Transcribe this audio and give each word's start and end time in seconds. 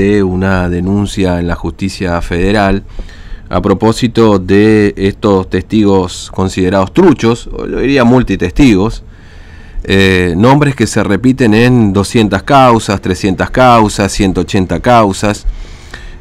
de 0.00 0.22
una 0.22 0.68
denuncia 0.68 1.40
en 1.40 1.48
la 1.48 1.56
justicia 1.56 2.22
federal 2.22 2.84
a 3.48 3.60
propósito 3.60 4.38
de 4.38 4.94
estos 4.96 5.50
testigos 5.50 6.30
considerados 6.32 6.94
truchos, 6.94 7.48
o 7.52 7.66
yo 7.66 7.80
diría 7.80 8.04
multitestigos, 8.04 9.02
eh, 9.82 10.34
nombres 10.36 10.76
que 10.76 10.86
se 10.86 11.02
repiten 11.02 11.52
en 11.52 11.92
200 11.92 12.44
causas, 12.44 13.00
300 13.00 13.50
causas, 13.50 14.12
180 14.12 14.78
causas, 14.78 15.46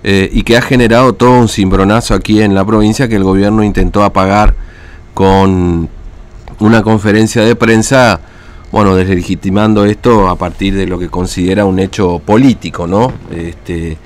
eh, 0.04 0.28
y 0.34 0.42
que 0.42 0.58
ha 0.58 0.64
generado 0.64 1.14
todo 1.14 1.40
un 1.40 1.48
cimbronazo 1.48 2.16
aquí 2.16 2.42
en 2.42 2.56
la 2.56 2.66
provincia 2.66 3.08
que 3.08 3.18
el 3.18 3.24
gobierno 3.24 3.64
intentó 3.64 4.04
apagar 4.04 4.56
con 5.14 5.88
una 6.58 6.82
conferencia 6.82 7.44
de 7.44 7.56
prensa 7.56 8.22
bueno, 8.72 8.96
deslegitimando 8.96 9.86
esto 9.86 10.28
a 10.28 10.36
partir 10.36 10.76
de 10.76 10.86
lo 10.86 11.00
que 11.00 11.10
considera 11.10 11.66
un 11.66 11.80
hecho 11.80 12.20
político, 12.20 12.86
¿no? 12.86 13.12
Este, 13.32 13.98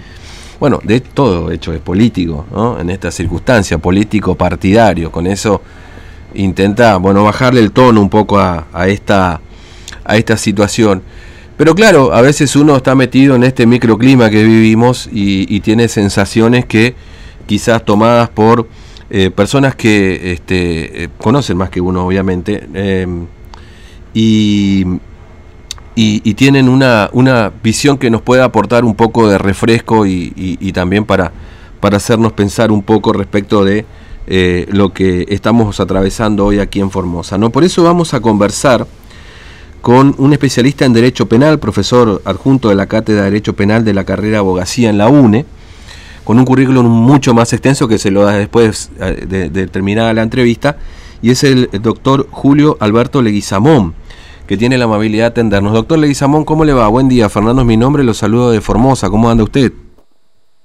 bueno, 0.60 0.80
de 0.84 1.00
todo 1.00 1.52
hecho 1.52 1.74
es 1.74 1.80
político, 1.80 2.46
¿no? 2.52 2.80
En 2.80 2.92
esta 2.92 3.10
circunstancia, 3.10 3.80
político 3.80 4.36
partidario. 4.36 5.12
Con 5.12 5.26
eso 5.26 5.62
intenta, 6.36 6.98
bueno, 6.98 7.24
bajarle 7.24 7.62
el 7.62 7.72
tono 7.72 8.00
un 8.00 8.10
poco 8.10 8.40
a, 8.40 8.68
esta, 8.88 9.42
a 10.06 10.18
esta 10.18 10.38
situación. 10.38 11.02
Pero 11.58 11.74
claro, 11.74 12.14
a 12.14 12.22
veces 12.22 12.56
uno 12.56 12.76
está 12.76 12.94
metido 12.94 13.36
en 13.36 13.44
este 13.44 13.66
microclima 13.66 14.30
que 14.30 14.44
vivimos 14.44 15.10
y, 15.12 15.60
tiene 15.62 15.88
sensaciones 15.88 16.66
que 16.66 16.96
quizás 17.48 17.84
tomadas 17.84 18.30
por 18.30 18.68
eh, 19.10 19.32
personas 19.32 19.76
que 19.76 20.34
este, 20.34 21.04
eh, 21.04 21.10
conocen 21.18 21.58
más 21.58 21.72
que 21.72 21.82
uno, 21.82 22.06
obviamente, 22.06 22.68
eh, 22.74 23.08
y, 24.14 24.86
y, 25.96 26.34
tienen 26.34 26.70
una, 26.70 27.10
una, 27.14 27.52
visión 27.64 27.98
que 27.98 28.10
nos 28.10 28.22
puede 28.22 28.42
aportar 28.42 28.84
un 28.84 28.96
poco 28.96 29.30
de 29.30 29.38
refresco 29.38 30.06
y, 30.06 30.72
también 30.74 31.06
para, 31.06 31.32
para, 31.80 31.98
hacernos 31.98 32.34
pensar 32.34 32.72
un 32.72 32.84
poco 32.84 33.14
respecto 33.14 33.64
de 33.64 33.86
eh, 34.28 34.68
lo 34.70 34.94
que 34.94 35.26
estamos 35.30 35.80
atravesando 35.80 36.46
hoy 36.46 36.60
aquí 36.60 36.80
en 36.80 36.92
Formosa. 36.92 37.38
¿no? 37.38 37.50
Por 37.50 37.64
eso 37.64 37.84
vamos 37.84 38.14
a 38.14 38.20
conversar 38.20 38.86
con 39.82 40.14
un 40.18 40.34
especialista 40.34 40.86
en 40.86 40.94
Derecho 40.94 41.28
Penal, 41.28 41.60
profesor 41.60 42.22
adjunto 42.26 42.70
de 42.70 42.76
la 42.76 42.86
Cátedra 42.86 43.24
de 43.24 43.32
Derecho 43.32 43.56
Penal 43.56 43.84
de 43.84 43.94
la 43.94 44.04
carrera 44.04 44.40
Abogacía 44.40 44.90
en 44.90 44.98
la 44.98 45.08
UNE, 45.08 45.46
con 46.24 46.38
un 46.38 46.46
currículum 46.46 46.86
mucho 46.86 47.34
más 47.34 47.52
extenso 47.52 47.88
que 47.88 47.98
se 47.98 48.12
lo 48.12 48.24
da 48.24 48.34
después 48.34 48.92
eh, 49.00 49.50
de 49.52 49.68
terminada 49.68 50.14
la 50.14 50.22
entrevista, 50.22 50.78
y 51.22 51.32
es 51.32 51.44
el 51.44 51.70
doctor 51.82 52.28
Julio 52.32 52.78
Alberto 52.80 53.22
Leguizamón 53.22 53.94
que 54.48 54.58
tiene 54.58 54.78
la 54.78 54.84
amabilidad 54.86 55.26
de 55.26 55.28
atendernos. 55.28 55.72
Doctor 55.72 55.98
Leguizamón, 56.00 56.44
¿cómo 56.44 56.66
le 56.66 56.74
va? 56.74 56.88
Buen 56.90 57.08
día, 57.08 57.30
Fernando 57.30 57.62
es 57.62 57.68
mi 57.68 57.78
nombre, 57.78 58.04
lo 58.04 58.14
saludo 58.14 58.52
de 58.52 58.60
Formosa, 58.60 59.10
¿cómo 59.10 59.30
anda 59.30 59.46
usted? 59.46 59.72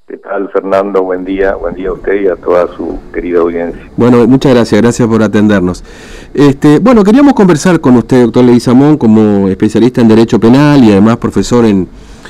¿Qué 0.08 0.16
tal, 0.16 0.48
Fernando? 0.50 1.02
Buen 1.02 1.24
día, 1.24 1.54
buen 1.54 1.74
día 1.74 1.90
a 1.90 1.92
usted 1.92 2.22
y 2.22 2.26
a 2.26 2.36
toda 2.36 2.66
su 2.76 2.98
querida 3.12 3.40
audiencia. 3.40 3.90
Bueno, 3.96 4.26
muchas 4.26 4.54
gracias, 4.54 4.80
gracias 4.80 5.08
por 5.08 5.22
atendernos. 5.22 5.84
Este, 6.32 6.78
bueno, 6.78 7.04
queríamos 7.04 7.34
conversar 7.34 7.80
con 7.80 7.96
usted, 7.96 8.22
doctor 8.22 8.44
Leguizamón, 8.44 8.96
como 8.98 9.48
especialista 9.48 10.00
en 10.00 10.08
Derecho 10.08 10.40
Penal 10.40 10.82
y 10.82 10.92
además 10.92 11.18
profesor 11.18 11.64
en, 11.64 11.88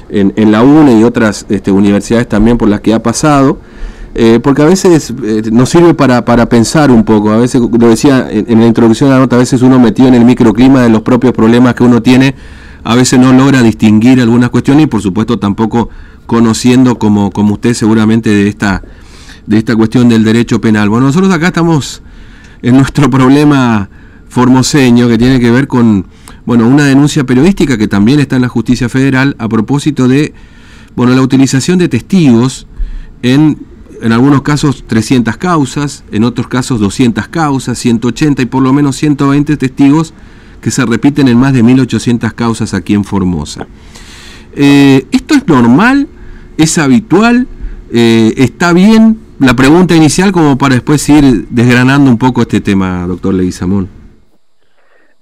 en, 0.08 0.52
la 0.52 0.62
UNE 0.62 1.00
y 1.00 1.04
otras 1.04 1.47
este, 1.48 1.70
universidades 1.70 2.28
también 2.28 2.58
por 2.58 2.69
las 2.69 2.80
que 2.80 2.94
ha 2.94 3.02
pasado. 3.02 3.58
Eh, 4.19 4.41
porque 4.42 4.62
a 4.62 4.64
veces 4.64 5.12
eh, 5.22 5.42
nos 5.53 5.69
sirve 5.69 5.92
para, 5.92 6.25
para, 6.25 6.48
pensar 6.48 6.91
un 6.91 7.05
poco, 7.05 7.33
a 7.33 7.36
veces, 7.36 7.61
lo 7.61 7.89
decía 7.89 8.27
en, 8.31 8.59
la 8.61 8.67
introducción 8.67 9.11
de 9.11 9.14
la 9.14 9.20
nota, 9.20 9.36
a 9.36 9.39
veces 9.39 9.61
uno 9.61 9.78
metido 9.78 10.09
en 10.09 10.14
el 10.14 10.25
microclima 10.25 10.81
de 10.81 10.89
los 10.89 11.03
propios 11.03 11.34
problemas 11.34 11.75
que 11.75 11.84
uno 11.84 12.00
tiene, 12.00 12.34
a 12.83 12.94
veces 12.94 13.20
no 13.20 13.34
logra 13.34 13.62
distinguir 13.62 14.19
algunas 14.22 14.48
cuestiones 14.48 14.84
y 14.84 14.87
por 14.87 15.03
supuesto 15.03 15.39
tampoco 15.39 15.91
conociendo 16.25 16.98
como, 16.98 17.31
como 17.31 17.53
usted 17.53 17.75
seguramente 17.75 18.31
de 18.31 18.48
esta, 18.48 18.83
de 19.47 19.59
esta 19.59 19.77
cuestión 19.77 20.09
del 20.09 20.25
derecho 20.25 20.62
penal. 20.62 20.89
Bueno, 20.89 21.09
nosotros 21.09 21.31
acá 21.31 21.48
estamos 21.48 22.00
en 22.62 22.75
nuestro 22.75 23.11
problema 23.11 23.91
formoseño 24.31 25.09
que 25.09 25.19
tiene 25.19 25.41
que 25.41 25.50
ver 25.50 25.69
con 25.69 26.06
bueno, 26.47 26.66
una 26.66 26.87
denuncia 26.87 27.25
periodística 27.25 27.76
que 27.76 27.87
también 27.87 28.21
está 28.21 28.37
en 28.37 28.43
la 28.43 28.49
justicia 28.49 28.88
federal 28.88 29.37
a 29.38 29.47
propósito 29.47 30.09
de 30.09 30.32
bueno, 30.94 31.15
la 31.15 31.21
utilización 31.21 31.78
de 31.78 31.91
testigos 31.91 32.66
en 33.21 33.75
en 34.02 34.12
algunos 34.12 34.42
casos 34.42 34.84
300 34.86 35.36
causas, 35.36 36.04
en 36.12 36.24
otros 36.24 36.48
casos 36.48 36.80
200 36.80 37.28
causas, 37.28 37.78
180 37.78 38.42
y 38.42 38.46
por 38.46 38.62
lo 38.62 38.72
menos 38.72 38.96
120 38.96 39.56
testigos 39.56 40.14
que 40.60 40.70
se 40.70 40.84
repiten 40.84 41.28
en 41.28 41.38
más 41.38 41.52
de 41.52 41.62
1800 41.62 42.32
causas 42.32 42.74
aquí 42.74 42.94
en 42.94 43.04
Formosa. 43.04 43.66
Eh, 44.54 45.06
¿Esto 45.12 45.34
es 45.34 45.46
normal? 45.46 46.08
¿Es 46.56 46.78
habitual? 46.78 47.46
Eh, 47.92 48.34
¿Está 48.36 48.72
bien? 48.72 49.18
La 49.38 49.54
pregunta 49.54 49.94
inicial 49.94 50.32
como 50.32 50.56
para 50.56 50.74
después 50.74 51.06
ir 51.08 51.46
desgranando 51.50 52.10
un 52.10 52.16
poco 52.16 52.40
este 52.40 52.60
tema, 52.60 53.06
doctor 53.06 53.34
Leguizamón. 53.34 53.88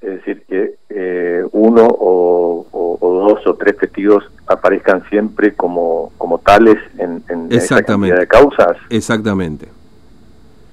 Es 0.00 0.10
decir, 0.18 0.44
que 0.48 0.74
eh, 0.88 1.42
uno 1.50 1.86
o, 1.90 2.66
dos 3.00 3.46
o 3.46 3.54
tres 3.54 3.76
testigos 3.76 4.24
aparezcan 4.46 5.02
siempre 5.08 5.54
como, 5.54 6.12
como 6.18 6.38
tales 6.38 6.76
en, 6.98 7.22
en 7.28 7.48
Exactamente. 7.50 8.18
de 8.18 8.26
causas. 8.26 8.76
Exactamente. 8.90 9.68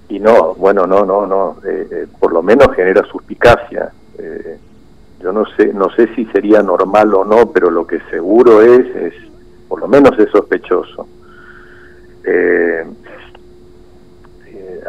Y 0.10 0.20
no, 0.20 0.56
bueno, 0.56 0.86
no, 0.86 1.06
no, 1.06 1.26
no, 1.26 1.58
eh, 1.66 1.88
eh, 1.90 2.08
por 2.20 2.34
lo 2.34 2.44
menos 2.44 2.76
genera 2.76 3.02
suspicacia. 3.06 3.92
Eh, 4.18 4.58
yo 5.22 5.32
no 5.32 5.46
sé, 5.56 5.74
no 5.74 5.90
sé 5.92 6.14
si 6.16 6.26
sería 6.26 6.62
normal 6.62 7.14
o 7.14 7.24
no, 7.24 7.52
pero 7.52 7.70
lo 7.70 7.88
que 7.88 8.02
seguro 8.10 8.62
es, 8.62 8.94
es 8.96 9.14
por 9.70 9.80
lo 9.80 9.88
menos 9.88 10.18
es 10.20 10.30
sospechoso. 10.32 11.08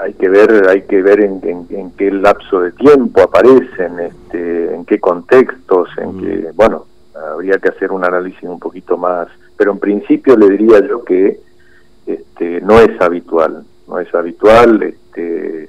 hay 0.02 0.14
que 0.14 0.28
ver, 0.28 0.68
hay 0.68 0.82
que 0.82 1.02
ver 1.02 1.20
en, 1.20 1.40
en, 1.70 1.90
qué 1.92 2.10
lapso 2.10 2.60
de 2.60 2.72
tiempo 2.72 3.22
aparecen, 3.22 4.00
este, 4.00 4.74
en 4.74 4.84
qué 4.84 4.98
contextos, 4.98 5.88
en 5.98 6.18
qué, 6.18 6.48
mm. 6.50 6.56
bueno, 6.56 6.86
habría 7.14 7.58
que 7.58 7.68
hacer 7.68 7.92
un 7.92 8.04
análisis 8.04 8.42
un 8.42 8.58
poquito 8.58 8.96
más, 8.96 9.28
pero 9.56 9.72
en 9.72 9.78
principio 9.78 10.36
le 10.36 10.48
diría 10.50 10.80
yo 10.86 11.04
que 11.04 11.40
este, 12.06 12.60
no 12.60 12.80
es 12.80 13.00
habitual, 13.00 13.64
no 13.88 13.98
es 13.98 14.12
habitual, 14.14 14.82
este, 14.82 15.68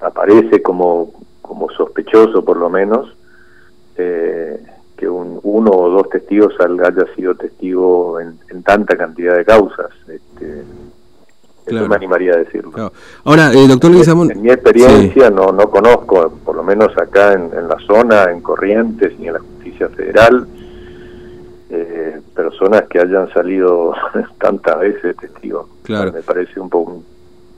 aparece 0.00 0.62
como, 0.62 1.12
como 1.42 1.70
sospechoso 1.70 2.44
por 2.44 2.56
lo 2.56 2.68
menos 2.68 3.16
eh, 3.96 4.60
que 4.96 5.08
un, 5.08 5.40
uno 5.42 5.70
o 5.70 5.90
dos 5.90 6.08
testigos 6.10 6.54
haya 6.60 7.14
sido 7.14 7.34
testigo 7.36 8.20
en, 8.20 8.38
tanta 8.64 8.96
cantidad 8.96 9.36
de 9.36 9.44
causas. 9.44 9.90
Este, 10.08 10.64
Eso 11.68 11.88
me 11.88 11.96
animaría 11.96 12.34
a 12.34 12.36
decirlo. 12.38 12.92
Ahora, 13.24 13.52
eh, 13.52 13.66
doctor 13.68 13.90
Luis 13.90 14.08
En, 14.08 14.42
mi 14.42 14.50
experiencia 14.50 15.30
no, 15.30 15.52
no 15.52 15.68
conozco, 15.70 16.32
por 16.44 16.56
lo 16.56 16.62
menos 16.62 16.96
acá 16.96 17.32
en, 17.32 17.50
en 17.56 17.68
la 17.68 17.76
zona, 17.86 18.30
en 18.30 18.40
Corrientes 18.40 19.12
y 19.18 19.26
en 19.26 19.34
la 19.34 19.40
justicia 19.40 19.88
federal, 19.88 20.46
eh, 21.70 22.20
personas 22.34 22.84
que 22.88 22.98
hayan 22.98 23.30
salido 23.32 23.92
tantas 24.40 24.80
veces 24.80 25.16
testigos. 25.16 25.66
Claro. 25.82 26.12
Me 26.12 26.22
parece 26.22 26.58
un 26.58 26.70
poco... 26.70 27.02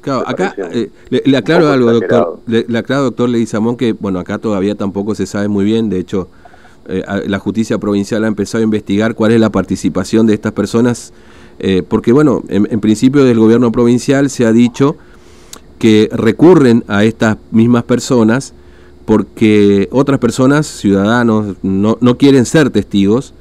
Claro, 0.01 0.27
acá 0.27 0.55
eh, 0.73 0.91
le, 1.11 1.37
aclaro 1.37 1.71
algo, 1.71 1.93
doctor. 1.93 2.41
Le, 2.47 2.79
aclaro, 2.79 3.03
doctor 3.03 3.29
Leguizamón, 3.29 3.77
que 3.77 3.93
bueno, 3.93 4.19
acá 4.19 4.39
todavía 4.39 4.75
tampoco 4.75 5.15
se 5.15 5.27
sabe 5.27 5.47
muy 5.47 5.65
bien. 5.65 5.91
De 5.91 5.99
hecho, 5.99 6.29
eh, 6.89 7.05
la 7.27 7.39
justicia 7.39 7.79
provincial 7.79 8.25
ha 8.25 8.27
empezado 8.27 8.63
a 8.63 8.65
investigar 8.65 9.15
cuál 9.15 9.33
es 9.33 9.41
la 9.41 9.51
participación 9.51 10.27
de 10.27 10.35
estas 10.35 10.53
personas, 10.53 11.13
porque 11.89 12.13
bueno, 12.13 12.43
en, 12.49 12.67
en, 12.71 12.81
principio 12.81 13.25
del 13.25 13.39
gobierno 13.39 13.71
provincial 13.71 14.31
se 14.31 14.47
ha 14.47 14.53
dicho 14.53 14.97
que 15.79 16.09
recurren 16.13 16.85
a 16.89 17.05
estas 17.05 17.39
mismas 17.51 17.85
personas 17.85 18.55
porque 19.05 19.89
otras 19.91 20.21
personas, 20.21 20.67
ciudadanos, 20.67 21.57
no, 21.63 21.99
no 22.01 22.17
quieren 22.17 22.47
ser 22.47 22.71
testigos 22.71 23.35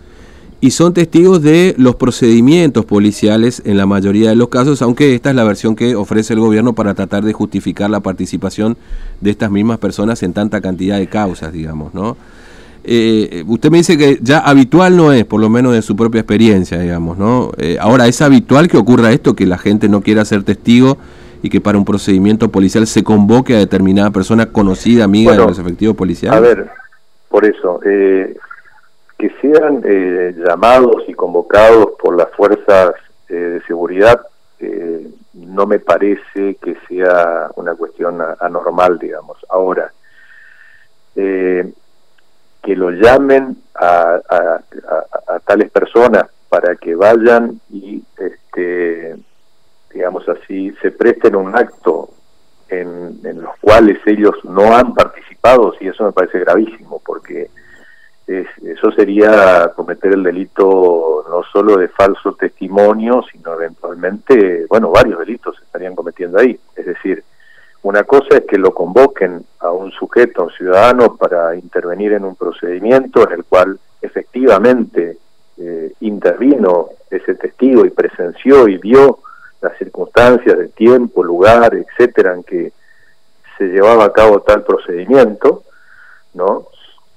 y 0.62 0.72
son 0.72 0.94
testigos 0.94 1.42
de 1.42 1.76
los 1.78 1.96
procedimientos 1.96 2.86
policiales 2.86 3.62
en 3.66 3.78
la 3.78 3.86
mayoría 3.86 4.30
de 4.30 4.36
los 4.36 4.50
casos, 4.50 4.82
aunque 4.82 5.16
esta 5.16 5.30
es 5.30 5.36
la 5.36 5.44
versión 5.44 5.76
que 5.76 5.96
ofrece 5.96 6.34
el 6.34 6.40
gobierno 6.40 6.74
para 6.74 6.96
tratar 6.96 7.24
de 7.24 7.34
justificar 7.34 7.90
la 7.90 8.00
participación 8.02 8.78
de 9.22 9.30
estas 9.30 9.52
mismas 9.52 9.78
personas 9.78 10.24
en 10.24 10.34
tanta 10.34 10.60
cantidad 10.60 10.98
de 10.98 11.08
causas, 11.08 11.54
digamos, 11.54 11.94
¿no? 11.94 12.18
Eh, 12.84 13.44
usted 13.48 13.70
me 13.70 13.78
dice 13.78 13.98
que 13.98 14.20
ya 14.22 14.40
habitual 14.40 14.96
no 14.96 15.12
es, 15.12 15.26
por 15.26 15.40
lo 15.40 15.50
menos 15.50 15.74
de 15.74 15.82
su 15.82 15.96
propia 15.96 16.22
experiencia, 16.22 16.80
digamos, 16.80 17.18
¿no? 17.18 17.52
Eh, 17.58 17.78
ahora, 17.80 18.08
¿es 18.08 18.22
habitual 18.22 18.68
que 18.68 18.78
ocurra 18.78 19.12
esto, 19.12 19.36
que 19.36 19.46
la 19.46 19.58
gente 19.58 19.90
no 19.90 20.02
quiera 20.02 20.26
ser 20.26 20.44
testigo 20.44 20.98
y 21.42 21.50
que 21.50 21.62
para 21.62 21.78
un 21.78 21.86
procedimiento 21.86 22.50
policial 22.50 22.88
se 22.88 23.04
convoque 23.04 23.56
a 23.56 23.60
determinada 23.60 24.12
persona 24.12 24.48
conocida, 24.48 25.04
amiga 25.04 25.34
de 25.34 25.40
los 25.40 25.60
efectivos 25.60 25.96
policiales? 25.96 26.38
A 26.38 26.42
ver, 26.42 26.70
por 27.30 27.46
eso, 27.46 27.80
eh, 27.86 28.36
que 29.20 29.30
sean 29.42 29.82
eh, 29.84 30.34
llamados 30.38 31.04
y 31.08 31.14
convocados 31.14 31.90
por 32.02 32.16
las 32.16 32.30
fuerzas 32.32 32.94
eh, 33.28 33.34
de 33.34 33.62
seguridad 33.64 34.22
eh, 34.60 35.08
no 35.34 35.68
me 35.68 35.80
parece 35.80 36.56
que 36.56 36.78
sea 36.88 37.52
una 37.56 37.76
cuestión 37.76 38.20
anormal, 38.40 38.98
digamos. 38.98 39.38
Ahora, 39.50 39.92
que 42.62 42.76
lo 42.76 42.92
llamen 42.92 43.58
a, 43.76 44.20
tales 45.46 45.72
personas 45.72 46.26
para 46.48 46.76
que 46.76 46.96
vayan 46.96 47.60
y, 47.70 48.04
este, 48.18 49.16
digamos 49.92 50.28
así, 50.30 50.74
se 50.82 50.92
presten 50.92 51.36
un 51.36 51.56
acto 51.56 52.10
en, 52.68 53.20
en 53.24 53.42
los 53.42 53.58
cuales 53.60 53.98
ellos 54.06 54.36
no 54.44 54.76
han 54.76 54.94
participado, 54.94 55.74
y 55.80 55.88
eso 55.88 56.04
me 56.04 56.12
parece 56.12 56.40
gravísimo, 56.40 57.02
porque 57.04 57.50
eso 58.30 58.92
sería 58.92 59.72
cometer 59.76 60.14
el 60.14 60.24
delito 60.24 61.26
no 61.28 61.42
solo 61.52 61.78
de 61.78 61.88
falso 61.88 62.34
testimonio, 62.34 63.24
sino 63.32 63.54
eventualmente, 63.54 64.66
bueno, 64.70 64.92
varios 64.92 65.20
delitos 65.20 65.56
se 65.58 65.64
estarían 65.64 65.96
cometiendo 65.96 66.38
ahí. 66.38 66.60
Es 66.76 66.86
decir, 66.86 67.24
una 67.84 68.04
cosa 68.04 68.38
es 68.38 68.46
que 68.46 68.58
lo 68.58 68.74
convoquen 68.74 69.46
a 69.60 69.72
un 69.72 69.92
sujeto, 69.92 70.42
a 70.42 70.46
un 70.46 70.52
ciudadano, 70.52 71.16
para 71.16 71.56
intervenir 71.56 72.14
en 72.14 72.26
un 72.26 72.36
procedimiento 72.36 73.26
en 73.26 73.34
el 73.34 73.46
cual 73.46 73.80
efectivamente 74.02 75.18
eh, 75.58 75.94
intervino 76.02 76.90
ese 77.10 77.36
testigo 77.36 77.86
y 77.86 77.90
presenció 77.90 78.68
y 78.68 78.78
vio 78.78 79.20
las 79.62 79.78
circunstancias 79.78 80.58
de 80.58 80.70
tiempo, 80.70 81.24
lugar, 81.24 81.74
etcétera, 81.76 82.34
en 82.34 82.44
que 82.44 82.72
se 83.58 83.66
llevaba 83.66 84.06
a 84.06 84.14
cabo 84.14 84.42
tal 84.42 84.64
procedimiento, 84.64 85.64
¿no? 86.34 86.68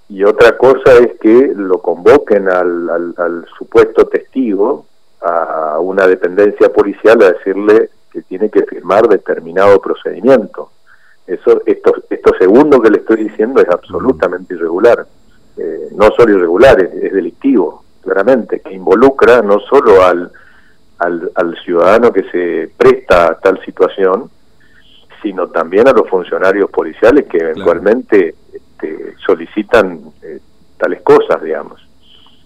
Y 0.09 0.25
otra 0.25 0.59
cosa 0.59 0.95
es 0.99 1.19
que 1.21 1.53
lo 1.55 1.79
convoquen 1.81 2.49
al, 2.49 3.15
al, 3.17 3.47
supuesto 3.57 4.07
testigo 4.09 4.87
a 5.23 5.79
una 5.81 6.07
dependencia 6.07 6.73
policial 6.73 7.23
a 7.23 7.33
decirle 7.33 7.91
que 8.13 8.23
tiene 8.23 8.51
que 8.51 8.65
firmar 8.65 9.09
determinado 9.09 9.81
procedimiento. 9.81 10.71
Eso, 11.27 11.63
esto, 11.65 11.95
esto 12.11 12.33
segundo 12.39 12.81
que 12.81 12.91
le 12.91 12.99
estoy 12.99 13.25
diciendo 13.25 13.61
es 13.61 13.69
absolutamente 13.69 14.55
irregular. 14.55 15.07
Eh, 15.57 15.89
no 15.95 16.11
solo 16.17 16.37
irregular, 16.37 16.81
es, 16.83 16.93
es, 16.95 17.13
delictivo, 17.13 17.85
claramente, 18.03 18.61
que 18.61 18.75
involucra 18.75 19.41
no 19.41 19.61
solo 19.61 20.05
al, 20.05 20.31
al, 20.99 21.31
al 21.35 21.57
ciudadano 21.65 22.13
que 22.13 22.25
se 22.31 22.71
presta 22.77 23.29
a 23.29 23.39
tal 23.39 23.65
situación, 23.65 24.31
sino 25.23 25.49
también 25.49 25.89
a 25.89 25.93
los 25.93 26.09
funcionarios 26.09 26.69
policiales 26.71 27.27
que 27.27 27.39
eventualmente 27.39 28.35
este, 28.53 29.15
solicitan 29.25 30.01
eh, 30.23 30.41
tales 30.77 31.01
cosas, 31.03 31.41
digamos. 31.43 31.81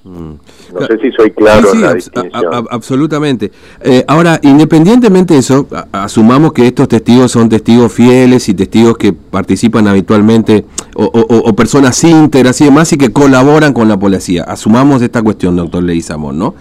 No 0.07 0.87
sé 0.87 0.99
si 1.03 1.11
soy 1.13 1.33
claro 1.33 1.73
en 1.73 1.83
la 1.83 1.95
distinción. 1.95 2.67
absolutamente. 2.71 3.51
Eh, 3.81 4.05
ahora, 4.07 4.39
independientemente 4.43 5.35
de 5.35 5.41
eso, 5.41 5.67
asumamos 5.91 6.53
que 6.53 6.67
estos 6.67 6.87
testigos 6.87 7.33
son 7.33 7.49
testigos 7.49 7.93
fieles 7.93 8.49
y 8.49 8.55
testigos 8.55 8.97
que 8.97 9.13
participan 9.13 9.89
habitualmente, 9.89 10.65
o, 10.95 11.55
personas 11.57 12.03
íntegras 12.05 12.61
y 12.61 12.65
demás, 12.67 12.93
y 12.93 12.99
que 12.99 13.13
colaboran 13.13 13.73
con 13.73 13.89
la 13.89 13.99
policía. 13.99 14.45
Asumamos 14.45 15.03
esta 15.03 15.23
cuestión, 15.23 15.57
doctor 15.57 15.83
Leizamón, 15.83 16.39
¿no? 16.39 16.55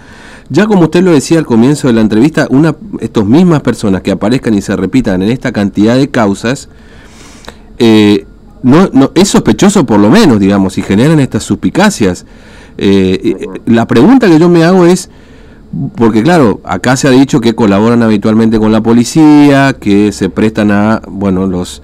Ya 0.49 0.65
como 0.67 0.83
usted 0.83 1.03
lo 1.03 1.11
decía 1.11 1.39
al 1.39 1.45
comienzo 1.45 1.87
de 1.87 1.93
la 1.93 2.01
entrevista, 2.01 2.47
una, 2.49 2.75
estas 2.99 3.25
mismas 3.25 3.61
personas 3.61 4.01
que 4.01 4.11
aparezcan 4.11 4.53
y 4.53 4.61
se 4.61 4.75
repitan 4.75 5.21
en 5.21 5.29
esta 5.29 5.51
cantidad 5.51 5.95
de 5.95 6.09
causas, 6.09 6.69
eh, 7.77 8.25
no, 8.63 8.89
no, 8.93 9.11
es 9.13 9.29
sospechoso 9.29 9.85
por 9.85 9.99
lo 9.99 10.09
menos, 10.09 10.39
digamos, 10.39 10.77
y 10.77 10.81
generan 10.81 11.19
estas 11.19 11.43
suspicacias. 11.43 12.25
Eh, 12.77 13.19
eh, 13.23 13.47
la 13.65 13.87
pregunta 13.87 14.27
que 14.27 14.39
yo 14.39 14.49
me 14.49 14.63
hago 14.63 14.85
es, 14.85 15.09
porque 15.95 16.23
claro, 16.23 16.61
acá 16.63 16.95
se 16.95 17.07
ha 17.07 17.11
dicho 17.11 17.41
que 17.41 17.55
colaboran 17.55 18.03
habitualmente 18.03 18.59
con 18.59 18.71
la 18.71 18.81
policía, 18.81 19.73
que 19.79 20.11
se 20.11 20.29
prestan 20.29 20.71
a, 20.71 21.01
bueno, 21.07 21.47
los 21.47 21.81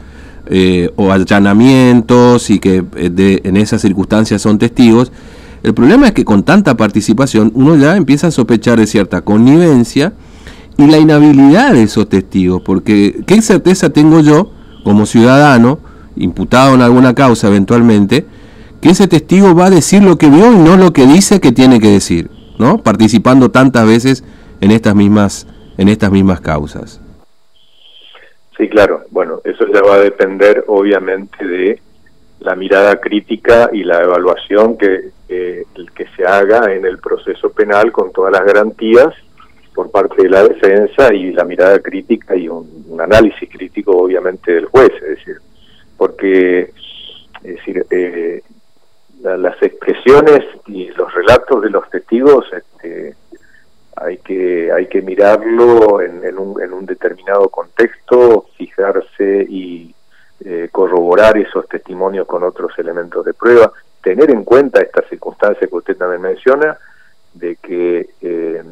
o 0.97 1.13
allanamientos 1.13 2.49
y 2.49 2.59
que 2.59 2.83
en 2.93 3.55
esas 3.55 3.81
circunstancias 3.81 4.41
son 4.41 4.59
testigos. 4.59 5.13
El 5.63 5.73
problema 5.73 6.07
es 6.07 6.13
que 6.13 6.25
con 6.25 6.43
tanta 6.43 6.75
participación 6.75 7.51
uno 7.55 7.75
ya 7.77 7.95
empieza 7.95 8.27
a 8.27 8.31
sospechar 8.31 8.79
de 8.79 8.87
cierta 8.87 9.21
connivencia 9.21 10.11
y 10.77 10.87
la 10.87 10.97
inhabilidad 10.97 11.73
de 11.73 11.83
esos 11.83 12.09
testigos, 12.09 12.61
porque 12.63 13.23
¿qué 13.27 13.41
certeza 13.41 13.91
tengo 13.91 14.21
yo 14.21 14.51
como 14.83 15.05
ciudadano, 15.05 15.79
imputado 16.15 16.73
en 16.73 16.81
alguna 16.81 17.13
causa 17.13 17.47
eventualmente, 17.47 18.25
que 18.81 18.89
ese 18.89 19.07
testigo 19.07 19.55
va 19.55 19.67
a 19.67 19.69
decir 19.69 20.03
lo 20.03 20.17
que 20.17 20.29
vio 20.29 20.51
y 20.51 20.57
no 20.57 20.75
lo 20.75 20.91
que 20.91 21.05
dice 21.05 21.39
que 21.39 21.51
tiene 21.51 21.79
que 21.79 21.89
decir, 21.89 22.29
¿no? 22.57 22.79
Participando 22.79 23.51
tantas 23.51 23.85
veces 23.85 24.23
en 24.59 24.71
estas 24.71 24.95
mismas 24.95 25.47
en 25.77 25.87
estas 25.87 26.11
mismas 26.11 26.41
causas. 26.41 27.01
Sí, 28.57 28.67
claro. 28.69 29.03
Bueno, 29.09 29.41
eso 29.43 29.65
ya 29.73 29.81
va 29.81 29.95
a 29.95 29.99
depender 29.99 30.65
obviamente 30.67 31.45
de 31.45 31.79
la 32.39 32.55
mirada 32.55 32.99
crítica 32.99 33.69
y 33.71 33.83
la 33.83 34.01
evaluación 34.01 34.77
que, 34.77 35.11
que 35.27 36.07
se 36.15 36.25
haga 36.25 36.73
en 36.73 36.85
el 36.85 36.97
proceso 36.99 37.51
penal 37.51 37.91
con 37.91 38.11
todas 38.11 38.31
las 38.31 38.43
garantías 38.45 39.13
por 39.73 39.89
parte 39.89 40.23
de 40.23 40.29
la 40.29 40.43
defensa 40.43 41.13
y 41.13 41.31
la 41.31 41.45
mirada 41.45 41.79
crítica 41.79 42.35
y 42.35 42.47
un, 42.47 42.99
análisis 42.99 43.49
crítico 43.49 43.97
obviamente 43.97 44.51
del 44.51 44.65
juez, 44.65 44.91
es 45.01 45.17
decir, 45.17 45.37
porque 45.97 46.71
es 47.43 47.55
decir, 47.55 47.85
eh, 47.89 48.41
las 49.21 49.61
expresiones 49.61 50.41
y 50.67 50.89
los 50.89 51.13
relatos 51.13 51.61
de 51.61 51.69
los 51.69 51.89
testigos 51.89 52.45
este, 52.51 53.15
hay 53.95 54.17
que 54.17 54.71
hay 54.71 54.87
que 54.87 55.01
mirarlo 55.01 56.01
en, 56.01 56.23
en, 56.23 56.39
un, 56.39 56.61
en 56.61 56.73
un 56.73 56.85
determinado 56.85 57.49
contexto, 57.49 58.47
fijarse 58.57 59.45
y 59.47 59.93
eh, 60.43 60.69
corroborar 60.71 61.37
esos 61.37 61.67
testimonios 61.67 62.25
con 62.25 62.43
otros 62.43 62.71
elementos 62.79 63.23
de 63.23 63.33
prueba, 63.33 63.71
tener 64.01 64.31
en 64.31 64.43
cuenta 64.43 64.81
esta 64.81 65.07
circunstancia 65.07 65.67
que 65.67 65.75
usted 65.75 65.95
también 65.95 66.21
menciona, 66.21 66.79
de 67.33 67.57
que 67.57 68.09
eh, 68.21 68.63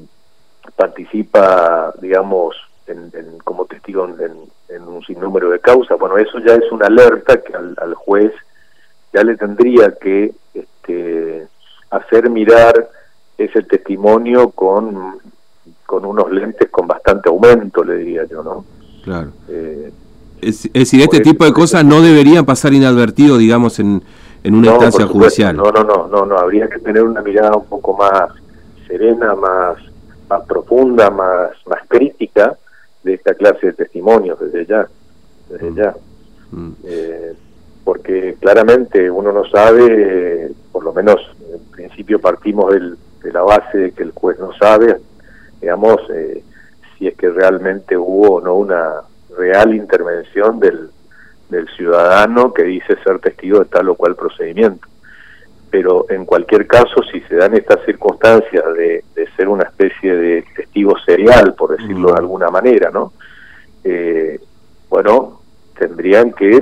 participa, 0.76 1.94
digamos, 2.02 2.56
en, 2.88 3.12
como 3.44 3.66
testigo 3.66 4.08
en, 4.08 4.82
un 4.88 5.04
sinnúmero 5.04 5.52
de 5.52 5.60
causas. 5.60 6.00
Bueno, 6.00 6.18
eso 6.18 6.40
ya 6.40 6.56
es 6.56 6.72
una 6.72 6.88
alerta 6.88 7.40
que 7.40 7.54
al, 7.54 7.94
juez 7.94 8.34
ya 9.14 9.24
le 9.24 9.36
tendría 9.38 9.92
que 10.00 10.32
este, 10.54 11.48
hacer 11.90 12.30
mirar 12.30 12.90
ese 13.38 13.64
testimonio 13.64 14.50
con, 14.52 15.18
con 15.86 16.06
unos 16.06 16.32
lentes 16.32 16.70
con 16.70 16.88
bastante 16.88 17.30
aumento, 17.30 17.84
le 17.84 17.98
diría 17.98 18.26
yo, 18.26 18.44
¿no? 18.44 18.66
Claro. 19.04 19.32
Eh, 19.48 19.92
es, 20.42 20.72
decir, 20.72 21.02
este 21.02 21.20
tipo 21.20 21.46
de 21.46 21.54
cosas 21.54 21.84
no 21.84 22.02
deberían 22.02 22.46
pasar 22.46 22.74
inadvertido, 22.74 23.38
digamos, 23.38 23.80
en, 23.80 24.04
en 24.44 24.56
una 24.56 24.72
instancia 24.72 25.06
judicial. 25.08 25.56
No, 25.56 25.72
no, 25.72 25.84
no, 25.84 26.08
no, 26.08 26.26
no, 26.26 26.38
habría 26.38 26.68
que 26.68 26.80
tener 26.80 27.04
una 27.04 27.22
mirada 27.22 27.56
un 27.56 27.66
poco 27.66 27.98
más 27.98 28.32
serena, 28.88 29.36
más, 29.36 29.78
más 30.30 30.46
profunda, 30.46 31.10
más, 31.10 31.52
más 31.66 31.82
crítica 31.88 32.58
de 33.04 33.14
esta 33.14 33.34
clase 33.34 33.68
de 33.68 33.74
testimonios 33.74 34.40
desde 34.40 34.66
ya, 34.66 34.88
desde 35.50 35.72
mm. 35.72 35.76
ya. 35.76 35.96
Mm. 36.52 36.72
Eh, 36.84 37.34
porque 37.90 38.36
claramente 38.40 39.10
uno 39.10 39.32
no 39.32 39.46
sabe, 39.50 40.52
por 40.72 40.84
lo 40.84 40.94
menos 40.94 41.16
en 41.52 41.72
principio 41.72 42.22
partimos 42.22 42.72
del, 42.72 42.96
de 43.24 43.32
la 43.32 43.42
base 43.42 43.80
de 43.80 43.92
que 43.94 44.04
el 44.04 44.12
juez 44.12 44.38
no 44.38 44.54
sabe, 44.54 44.98
digamos, 45.60 46.00
eh, 46.14 46.44
si 46.96 47.08
es 47.08 47.18
que 47.18 47.32
realmente 47.32 47.98
hubo 47.98 48.36
o 48.36 48.42
no 48.42 48.54
una 48.54 49.02
real 49.36 49.74
intervención 49.74 50.60
del, 50.60 50.92
del 51.50 51.68
ciudadano 51.70 52.54
que 52.54 52.62
dice 52.62 52.96
ser 53.04 53.18
testigo 53.22 53.58
de 53.58 53.66
tal 53.66 53.90
o 53.90 53.96
cual 53.96 54.16
procedimiento. 54.16 54.88
Pero 55.72 56.06
en 56.12 56.26
cualquier 56.26 56.68
caso, 56.68 57.02
si 57.12 57.22
se 57.22 57.38
dan 57.38 57.56
estas 57.56 57.84
circunstancias 57.86 58.66
de, 58.78 59.04
ser 59.36 59.48
una 59.48 59.64
especie 59.64 60.16
de 60.16 60.46
testigo 60.56 60.94
serial, 61.08 61.56
por 61.56 61.76
decirlo 61.76 62.12
de 62.12 62.20
alguna 62.20 62.50
manera, 62.50 62.92
¿no? 62.92 63.14
Eh, 63.84 64.40
bueno, 64.92 65.40
tendrían 65.76 66.34
que, 66.34 66.60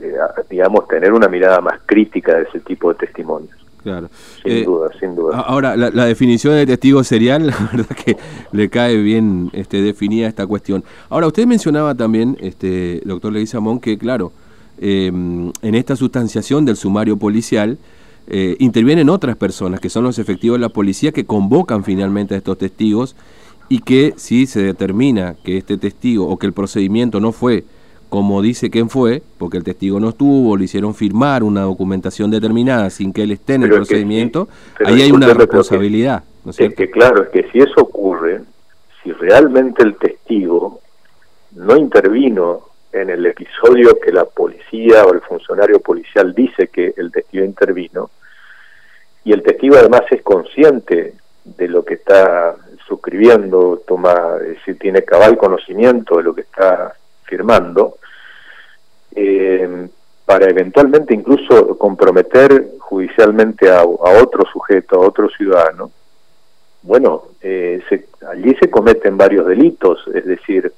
eh, 0.00 0.16
digamos, 0.48 0.88
tener 0.88 1.12
una 1.12 1.28
mirada 1.28 1.60
más 1.60 1.80
crítica 1.86 2.36
de 2.36 2.42
ese 2.44 2.60
tipo 2.60 2.92
de 2.92 2.98
testimonios. 2.98 3.54
Claro. 3.82 4.10
Sin 4.42 4.52
eh, 4.52 4.64
duda, 4.64 4.90
sin 4.98 5.14
duda. 5.14 5.40
Ahora, 5.40 5.76
la, 5.76 6.04
definición 6.04 6.54
de 6.54 6.66
testigo 6.66 7.02
serial, 7.02 7.46
la 7.48 7.56
verdad 7.72 7.96
que 7.96 8.16
le 8.52 8.68
cae 8.68 8.96
bien 8.96 9.50
este, 9.52 9.80
definida 9.80 10.28
esta 10.28 10.46
cuestión. 10.46 10.84
Ahora, 11.08 11.26
usted 11.26 11.46
mencionaba 11.46 11.94
también, 11.94 12.36
este, 12.40 13.00
doctor 13.04 13.32
Leguizamón, 13.32 13.80
que 13.80 13.96
claro, 13.96 14.32
em, 14.78 15.52
en 15.62 15.74
esta 15.74 15.96
sustanciación 15.96 16.64
del 16.64 16.76
sumario 16.76 17.16
policial 17.16 17.78
eh, 18.26 18.56
intervienen 18.58 19.08
otras 19.08 19.36
personas, 19.36 19.80
que 19.80 19.88
son 19.88 20.04
los 20.04 20.18
efectivos 20.18 20.58
de 20.58 20.62
la 20.62 20.68
policía, 20.68 21.12
que 21.12 21.24
convocan 21.24 21.82
finalmente 21.82 22.34
a 22.34 22.38
estos 22.38 22.58
testigos 22.58 23.16
y 23.68 23.80
que 23.80 24.14
si 24.16 24.46
se 24.46 24.62
determina 24.62 25.36
que 25.42 25.56
este 25.56 25.78
testigo 25.78 26.28
o 26.28 26.38
que 26.38 26.46
el 26.46 26.52
procedimiento 26.52 27.18
no 27.20 27.32
fue 27.32 27.64
como 28.10 28.42
dice 28.42 28.70
quién 28.70 28.90
fue, 28.90 29.22
porque 29.38 29.56
el 29.56 29.64
testigo 29.64 30.00
no 30.00 30.10
estuvo, 30.10 30.56
le 30.56 30.64
hicieron 30.64 30.94
firmar 30.94 31.44
una 31.44 31.62
documentación 31.62 32.30
determinada 32.30 32.90
sin 32.90 33.12
que 33.12 33.22
él 33.22 33.30
esté 33.30 33.54
en 33.54 33.62
el 33.62 33.70
procedimiento, 33.70 34.48
ahí 34.84 35.00
hay 35.00 35.12
una 35.12 35.32
responsabilidad. 35.32 36.24
¿no 36.44 36.50
es, 36.50 36.74
que 36.74 36.90
claro, 36.90 37.22
es 37.22 37.28
que 37.28 37.48
si 37.52 37.58
eso 37.58 37.80
ocurre, 37.80 38.40
si 39.02 39.12
realmente 39.12 39.84
el 39.84 39.96
testigo 39.96 40.80
no 41.52 41.76
intervino 41.76 42.62
en 42.92 43.10
el 43.10 43.24
episodio 43.26 43.96
que 44.04 44.10
la 44.10 44.24
policía 44.24 45.04
o 45.04 45.14
el 45.14 45.20
funcionario 45.20 45.78
policial 45.78 46.34
dice 46.34 46.66
que 46.66 46.92
el 46.96 47.12
testigo 47.12 47.44
intervino, 47.44 48.10
y 49.22 49.32
el 49.32 49.42
testigo 49.44 49.76
además 49.76 50.02
es 50.10 50.22
consciente 50.22 51.14
de 51.44 51.68
lo 51.68 51.84
que 51.84 51.94
está 51.94 52.56
suscribiendo, 52.88 53.80
toma, 53.86 54.14
si 54.64 54.74
tiene 54.74 55.02
cabal 55.02 55.36
conocimiento 55.36 56.16
de 56.16 56.24
lo 56.24 56.34
que 56.34 56.40
está 56.40 56.96
firmando, 57.30 57.96
eh, 59.14 59.88
para 60.26 60.50
eventualmente 60.50 61.14
incluso 61.14 61.78
comprometer 61.78 62.72
judicialmente 62.78 63.70
a, 63.70 63.84
otro 63.84 64.44
sujeto, 64.52 64.96
a 64.96 65.06
otro 65.06 65.28
ciudadano, 65.30 65.90
bueno, 66.82 67.22
eh, 67.42 67.80
allí 68.28 68.54
se 68.60 68.70
cometen 68.70 69.16
varios 69.16 69.46
delitos, 69.46 69.98
es 70.12 70.24
decir, 70.24 70.72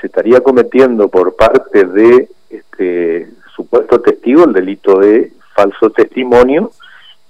se 0.00 0.06
estaría 0.06 0.40
cometiendo 0.40 1.08
por 1.08 1.36
parte 1.36 1.84
de 1.84 2.28
este 2.50 3.28
supuesto 3.54 4.00
testigo 4.00 4.44
el 4.44 4.52
delito 4.52 4.98
de 4.98 5.32
falso 5.54 5.90
testimonio, 5.90 6.70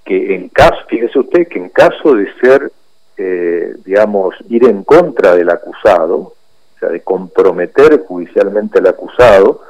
que 0.05 0.35
en 0.35 0.49
caso, 0.49 0.77
fíjese 0.87 1.19
usted 1.19 1.47
que 1.47 1.59
en 1.59 1.69
caso 1.69 2.13
de 2.15 2.31
ser, 2.39 2.71
eh, 3.17 3.75
digamos, 3.85 4.35
ir 4.49 4.65
en 4.65 4.83
contra 4.83 5.35
del 5.35 5.49
acusado, 5.49 6.33
o 6.79 6.85
sea, 6.85 6.89
de 6.89 7.01
comprometer 7.01 8.05
judicialmente 8.07 8.79
al 8.79 8.87
acusado, 8.87 9.61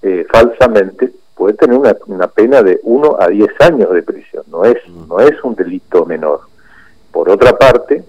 eh, 0.00 0.24
falsamente, 0.32 1.12
puede 1.34 1.54
tener 1.54 1.76
una, 1.76 1.94
una, 2.06 2.26
pena 2.28 2.62
de 2.62 2.80
1 2.82 3.16
a 3.20 3.28
10 3.28 3.50
años 3.60 3.92
de 3.92 4.02
prisión, 4.02 4.44
no 4.48 4.64
es, 4.64 4.78
mm. 4.88 5.08
no 5.08 5.20
es 5.20 5.32
un 5.44 5.54
delito 5.54 6.06
menor. 6.06 6.40
Por 7.12 7.28
otra 7.28 7.52
parte, 7.52 8.02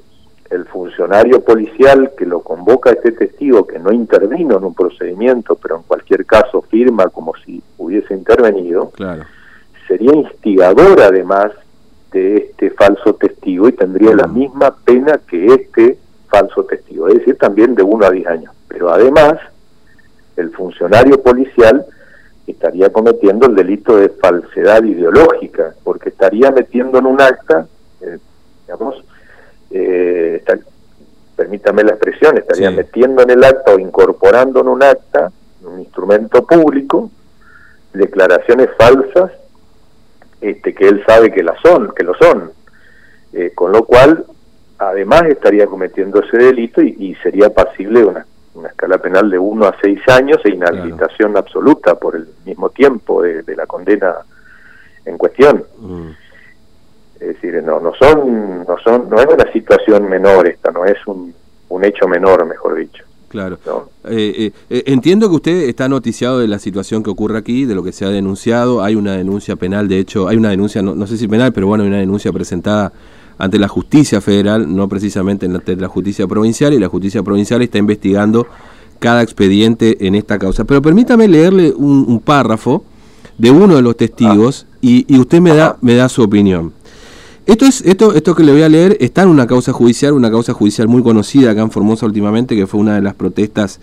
el 0.50 0.66
funcionario 0.66 1.42
policial 1.44 2.12
que 2.18 2.26
lo 2.26 2.40
convoca 2.40 2.92
a 2.92 2.94
este 2.94 3.12
testigo 3.12 3.68
que 3.68 3.80
no 3.80 3.92
intervino 3.92 4.58
en 4.58 4.64
un 4.64 4.74
procedimiento, 4.74 5.56
pero 5.56 5.78
en 5.78 5.84
cualquier 5.84 6.26
caso 6.26 6.62
firma 6.62 7.10
como 7.10 7.34
si 7.44 7.62
hubiese 7.78 8.14
intervenido, 8.14 8.94
sería 9.88 10.16
instigador 10.16 11.02
además 11.02 11.52
de 12.14 12.38
este 12.38 12.70
falso 12.70 13.16
testigo 13.16 13.68
y 13.68 13.74
tendría 13.74 14.16
la 14.16 14.28
mm. 14.28 14.34
misma 14.34 14.76
pena 14.86 15.20
que 15.28 15.48
este 15.48 15.98
falso 16.34 16.64
testigo, 16.64 17.08
es 17.08 17.20
decir, 17.20 17.38
también 17.38 17.76
de 17.76 17.84
1 17.84 18.06
a 18.06 18.10
10 18.10 18.28
años. 18.28 18.54
Pero 18.68 18.92
además, 18.92 19.36
el 20.36 20.50
funcionario 20.52 21.22
policial 21.22 21.86
estaría 22.48 22.92
cometiendo 22.92 23.46
el 23.46 23.56
delito 23.56 23.98
de 23.98 24.10
falsedad 24.10 24.84
ideológica, 24.84 25.76
porque 25.84 26.10
estaría 26.10 26.50
metiendo 26.50 26.98
en 26.98 27.06
un 27.06 27.22
acta, 27.22 27.68
eh, 28.02 28.18
digamos, 28.66 29.04
eh, 29.70 30.44
permítame 31.36 31.84
la 31.84 31.92
expresión, 31.92 32.38
estaría 32.38 32.72
metiendo 32.72 33.22
en 33.22 33.30
el 33.30 33.44
acta 33.44 33.76
o 33.76 33.80
incorporando 33.80 34.62
en 34.62 34.68
un 34.70 34.84
acta, 34.84 35.32
un 35.64 35.80
instrumento 35.80 36.46
público, 36.46 37.12
declaraciones 37.94 38.70
falsas 38.78 39.32
este, 40.42 40.74
que 40.74 40.88
él 40.88 41.04
sabe 41.06 41.32
que 41.32 41.44
las 41.44 41.60
son, 41.62 41.94
que 41.96 42.04
lo 42.04 42.16
son, 42.16 42.52
eh, 43.34 43.52
con 43.54 43.72
lo 43.72 43.86
cual 43.86 44.26
además 44.78 45.24
estaría 45.24 45.68
cometiendo 45.68 46.22
ese 46.22 46.38
delito 46.38 46.82
y, 46.82 47.16
sería 47.22 47.50
pasible 47.50 48.02
de 48.02 48.06
una, 48.06 48.26
escala 48.68 48.98
penal 49.00 49.30
de 49.30 49.40
1 49.40 49.66
a 49.66 49.76
6 49.82 50.00
años 50.10 50.38
e 50.44 50.50
inhabilitación 50.50 51.36
absoluta 51.38 51.96
por 51.96 52.16
el 52.16 52.28
mismo 52.46 52.70
tiempo 52.70 53.22
de, 53.22 53.56
la 53.56 53.66
condena 53.66 54.16
en 55.06 55.18
cuestión. 55.18 55.64
Mm. 55.80 56.10
Es 57.16 57.28
decir, 57.28 57.64
no, 57.64 57.80
no 57.80 57.94
son, 57.94 58.66
no 58.66 58.78
son, 58.84 59.10
no 59.10 59.18
es 59.20 59.26
una 59.26 59.52
situación 59.52 60.10
menor 60.10 60.48
esta, 60.48 60.72
no 60.72 60.86
es 60.86 60.98
un, 61.08 61.34
un 61.70 61.86
hecho 61.86 62.08
menor, 62.08 62.46
mejor 62.46 62.76
dicho. 62.76 63.04
Claro. 63.34 63.58
Eh, 64.06 64.12
eh, 64.38 64.52
eh, 64.70 64.84
entiendo 64.86 65.28
que 65.28 65.36
usted 65.36 65.62
está 65.64 65.90
noticiado 65.90 66.38
de 66.38 66.48
la 66.48 66.60
situación 66.60 67.02
que 67.02 67.10
ocurre 67.10 67.40
aquí, 67.40 67.66
de 67.66 67.74
lo 67.74 67.84
que 67.84 67.92
se 67.92 68.06
ha 68.06 68.10
denunciado. 68.10 68.84
Hay 68.84 68.94
una 68.94 69.14
denuncia 69.14 69.56
penal, 69.56 69.88
de 69.88 69.98
hecho, 69.98 70.28
hay 70.28 70.38
una 70.38 70.52
denuncia, 70.52 70.84
no, 70.84 71.08
sé 71.08 71.18
si 71.18 71.28
penal, 71.28 71.52
pero 71.52 71.66
bueno, 71.66 71.84
hay 71.84 71.90
una 71.90 71.98
denuncia 71.98 72.32
presentada 72.32 72.94
ante 73.40 73.58
la 73.58 73.68
justicia 73.68 74.22
federal, 74.22 74.76
no 74.76 74.88
precisamente 74.88 75.48
ante 75.48 75.76
la 75.76 75.88
justicia 75.88 76.28
provincial, 76.28 76.74
y 76.74 76.80
la 76.80 76.90
justicia 76.90 77.24
provincial 77.24 77.64
está 77.64 77.80
investigando 77.80 78.46
cada 79.00 79.24
expediente 79.24 80.06
en 80.06 80.14
esta 80.14 80.38
causa. 80.38 80.64
Pero 80.66 80.84
permítame 80.84 81.28
leerle 81.28 81.74
un, 81.76 82.20
párrafo 82.20 82.84
de 83.40 83.50
uno 83.50 83.78
de 83.78 83.82
los 83.82 83.98
testigos 83.98 84.68
ah. 84.70 84.78
y, 84.80 85.12
y, 85.12 85.18
usted 85.18 85.42
me 85.42 85.56
da, 85.56 85.76
me 85.82 85.96
da 85.96 86.08
su 86.08 86.22
opinión. 86.22 86.72
Esto, 87.46 87.66
es, 87.66 87.82
esto, 87.82 88.14
esto 88.14 88.36
que 88.36 88.44
le 88.44 88.54
voy 88.54 88.62
a 88.62 88.70
leer 88.70 88.96
está 89.02 89.24
en 89.24 89.30
una 89.30 89.46
causa 89.48 89.74
judicial, 89.74 90.14
una 90.14 90.32
causa 90.32 90.54
judicial 90.54 90.88
muy 90.88 91.04
conocida 91.04 91.52
acá 91.52 91.62
en 91.62 91.72
Formosa 91.72 92.06
últimamente, 92.06 92.56
que 92.56 92.68
fue 92.68 92.80
una 92.80 92.96
de 92.96 93.02
las 93.02 93.16
protestas 93.16 93.80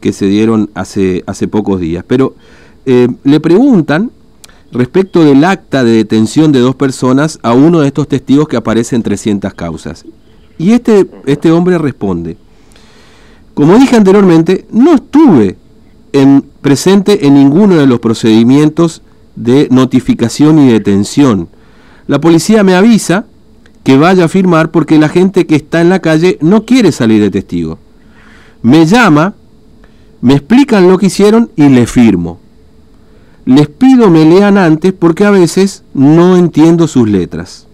que 0.00 0.12
se 0.12 0.26
dieron 0.26 0.70
hace, 0.74 1.22
hace 1.26 1.46
pocos 1.46 1.80
días. 1.80 2.04
Pero 2.06 2.34
eh, 2.86 3.08
le 3.24 3.40
preguntan 3.40 4.10
respecto 4.72 5.22
del 5.22 5.44
acta 5.44 5.84
de 5.84 5.92
detención 5.92 6.50
de 6.50 6.60
dos 6.60 6.76
personas 6.76 7.38
a 7.42 7.52
uno 7.52 7.80
de 7.80 7.88
estos 7.88 8.08
testigos 8.08 8.48
que 8.48 8.56
aparece 8.56 8.96
en 8.96 9.02
300 9.02 9.52
causas. 9.52 10.04
Y 10.58 10.72
este, 10.72 11.06
este 11.26 11.52
hombre 11.52 11.78
responde, 11.78 12.36
como 13.54 13.76
dije 13.76 13.96
anteriormente, 13.96 14.66
no 14.70 14.94
estuve 14.94 15.56
en, 16.12 16.44
presente 16.60 17.26
en 17.26 17.34
ninguno 17.34 17.76
de 17.76 17.86
los 17.86 18.00
procedimientos 18.00 19.02
de 19.36 19.68
notificación 19.70 20.58
y 20.58 20.72
detención 20.72 21.48
la 22.06 22.20
policía 22.20 22.62
me 22.62 22.74
avisa 22.74 23.26
que 23.82 23.96
vaya 23.96 24.24
a 24.24 24.28
firmar 24.28 24.70
porque 24.70 24.98
la 24.98 25.08
gente 25.08 25.46
que 25.46 25.56
está 25.56 25.80
en 25.80 25.90
la 25.90 26.00
calle 26.00 26.38
no 26.40 26.64
quiere 26.64 26.92
salir 26.92 27.20
de 27.20 27.30
testigo. 27.30 27.78
Me 28.62 28.86
llama, 28.86 29.34
me 30.20 30.34
explican 30.34 30.88
lo 30.88 30.98
que 30.98 31.06
hicieron 31.06 31.50
y 31.54 31.68
le 31.68 31.86
firmo. 31.86 32.40
Les 33.44 33.68
pido 33.68 34.10
me 34.10 34.24
lean 34.24 34.56
antes 34.56 34.94
porque 34.94 35.26
a 35.26 35.30
veces 35.30 35.84
no 35.92 36.36
entiendo 36.36 36.88
sus 36.88 37.08
letras. 37.08 37.66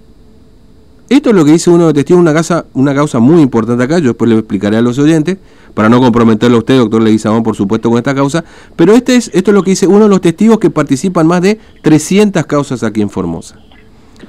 Esto 1.08 1.30
es 1.30 1.36
lo 1.36 1.44
que 1.44 1.52
dice 1.52 1.70
uno 1.70 1.88
de 1.88 1.94
testigos, 1.94 2.20
una, 2.20 2.32
casa, 2.32 2.66
una 2.72 2.94
causa 2.94 3.18
muy 3.18 3.40
importante 3.42 3.82
acá, 3.82 3.98
yo 3.98 4.08
después 4.08 4.30
le 4.30 4.38
explicaré 4.38 4.76
a 4.76 4.80
los 4.80 4.96
oyentes, 4.98 5.38
para 5.74 5.88
no 5.88 6.00
comprometerlo 6.00 6.56
a 6.56 6.60
usted, 6.60 6.76
doctor 6.78 7.02
Leguizamón, 7.02 7.42
por 7.42 7.56
supuesto, 7.56 7.88
con 7.88 7.98
esta 7.98 8.14
causa, 8.14 8.44
pero 8.76 8.94
este 8.94 9.16
es, 9.16 9.28
esto 9.34 9.50
es 9.50 9.54
lo 9.54 9.64
que 9.64 9.70
dice 9.70 9.88
uno 9.88 10.04
de 10.04 10.08
los 10.08 10.20
testigos 10.20 10.60
que 10.60 10.70
participan 10.70 11.26
más 11.26 11.42
de 11.42 11.58
300 11.82 12.46
causas 12.46 12.84
aquí 12.84 13.00
en 13.00 13.10
Formosa. 13.10 13.58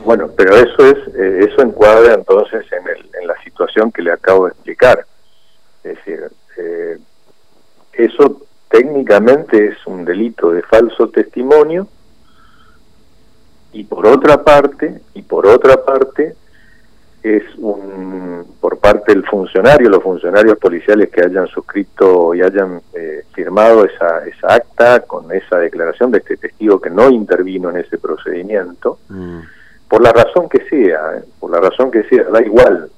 Bueno, 0.04 0.30
pero 0.36 0.56
eso 0.56 0.86
es 0.86 0.98
eh, 1.16 1.48
eso 1.50 1.62
encuadra 1.62 2.14
entonces 2.14 2.66
en, 2.72 2.88
el, 2.88 3.10
en 3.22 3.28
la 3.28 3.42
situación 3.44 3.92
que 3.92 4.02
le 4.02 4.12
acabo 4.12 4.46
de 4.46 4.52
explicar. 4.52 5.06
Es 5.84 5.96
decir, 5.96 6.32
eh, 6.58 6.98
eso 7.94 8.42
técnicamente 8.70 9.68
es 9.68 9.86
un 9.86 10.06
delito 10.06 10.52
de 10.52 10.64
falso 10.64 11.10
testimonio 11.10 11.88
y 13.74 13.84
por 13.84 14.08
otra 14.08 14.44
parte 14.44 15.02
y 15.14 15.22
por 15.22 15.46
otra 15.46 15.84
parte 15.84 16.36
es 17.22 17.44
un 17.58 18.56
por 18.60 18.80
parte 18.80 19.14
del 19.14 19.24
funcionario 19.26 19.90
los 19.90 20.02
funcionarios 20.02 20.58
policiales 20.58 21.10
que 21.10 21.22
hayan 21.22 21.48
suscrito 21.48 22.34
y 22.34 22.42
hayan 22.42 22.82
eh, 22.94 23.24
firmado 23.34 23.86
esa, 23.86 24.26
esa 24.26 24.56
acta 24.56 25.02
con 25.02 25.32
esa 25.32 25.58
declaración 25.58 26.12
de 26.12 26.18
este 26.20 26.38
testigo 26.38 26.82
que 26.82 26.90
no 26.90 27.10
intervino 27.10 27.70
en 27.70 27.78
ese 27.78 27.98
procedimiento 28.00 29.00
mm 29.10 29.40
por 29.92 30.02
la 30.02 30.14
razón 30.14 30.48
que 30.48 30.64
sea, 30.70 31.18
¿eh? 31.18 31.24
por 31.38 31.52
la 31.52 31.60
razón 31.60 31.92
que 31.92 32.04
sea, 32.04 32.24
da 32.32 32.42
igual, 32.42 32.90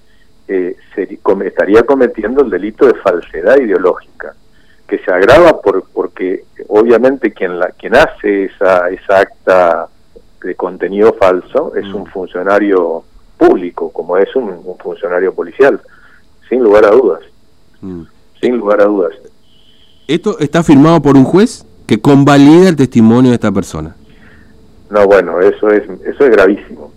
eh, 0.47 0.75
se, 0.93 1.19
estaría 1.43 1.81
cometiendo 1.87 2.43
el 2.43 2.51
delito 2.51 2.85
de 2.85 2.93
falsedad 2.93 3.57
ideológica, 3.57 4.35
que 4.87 4.99
se 4.99 5.11
agrava 5.11 5.59
por, 5.59 5.85
porque 5.91 6.43
obviamente 6.67 7.31
quien, 7.31 7.57
la, 7.57 7.69
quien 7.69 7.95
hace 7.95 8.45
esa, 8.45 8.91
esa 8.91 9.21
acta 9.21 9.87
de 10.43 10.53
contenido 10.53 11.13
falso 11.13 11.73
es 11.75 11.91
un 11.91 12.03
mm. 12.03 12.11
funcionario 12.11 13.03
público, 13.37 13.91
como 13.91 14.15
es 14.19 14.29
un, 14.35 14.63
funcionario 14.77 15.33
policial, 15.33 15.81
sin 16.47 16.61
lugar 16.61 16.85
a 16.85 16.91
dudas. 16.91 17.21
Mm. 17.81 18.03
Sin 18.39 18.57
lugar 18.57 18.81
a 18.81 18.85
dudas. 18.85 19.13
¿Esto 20.07 20.37
está 20.37 20.61
firmado 20.61 21.01
por 21.01 21.17
un 21.17 21.23
juez 21.23 21.65
que 21.87 21.99
convalida 21.99 22.69
el 22.69 22.75
testimonio 22.75 23.31
de 23.31 23.35
esta 23.35 23.51
persona? 23.51 23.95
No, 24.93 25.07
bueno, 25.07 25.39
eso 25.41 25.69
es 25.69 25.81
eso 26.05 26.25
es 26.25 26.29
gravísimo. 26.29 26.91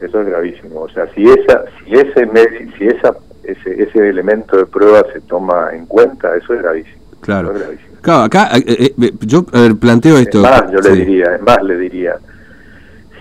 Eso 0.00 0.20
es 0.20 0.26
gravísimo. 0.26 0.80
O 0.80 0.88
sea, 0.88 1.06
si 1.14 1.22
esa 1.22 1.64
si 1.84 1.92
ese 1.92 2.28
si 2.76 2.86
esa 2.88 3.14
ese, 3.44 3.82
ese 3.82 4.08
elemento 4.08 4.56
de 4.56 4.66
prueba 4.66 5.04
se 5.12 5.20
toma 5.20 5.70
en 5.72 5.86
cuenta, 5.86 6.34
eso 6.36 6.54
es 6.54 6.62
gravísimo. 6.62 7.04
Claro. 7.20 7.54
Claro, 8.00 8.24
acá 8.24 8.50
eh, 8.56 8.92
eh, 9.00 9.12
yo 9.20 9.46
planteo 9.80 10.18
esto. 10.18 10.42
más, 10.42 10.70
yo 10.72 10.80
le 10.80 10.90
diría, 10.90 11.38
más 11.46 11.62
le 11.62 11.78
diría, 11.78 12.16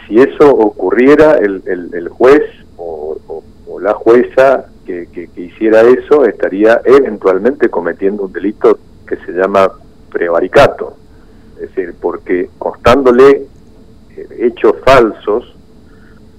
si 0.07 0.19
eso 0.19 0.49
ocurriera, 0.49 1.37
el, 1.37 1.61
el, 1.93 2.09
juez 2.09 2.41
o, 2.75 3.43
la 3.79 3.93
jueza 3.93 4.65
que, 4.85 5.07
que, 5.13 5.29
hiciera 5.39 5.81
eso 5.81 6.25
estaría 6.25 6.81
eventualmente 6.83 7.69
cometiendo 7.69 8.23
un 8.23 8.33
delito 8.33 8.79
que 9.07 9.17
se 9.17 9.33
llama 9.33 9.71
prevaricato. 10.09 10.97
Es 11.55 11.73
decir, 11.73 11.93
porque 12.01 12.49
constándole 12.57 13.43
hechos 14.37 14.75
falsos, 14.85 15.55